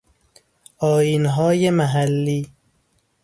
آئین 0.79 1.25
های 1.25 1.69
محلی 1.71 2.49